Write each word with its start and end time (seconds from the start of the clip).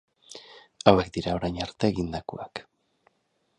Hauek 0.91 1.11
dira 1.17 1.35
orain 1.41 1.61
arte 1.67 1.93
egindakoak. 1.95 2.65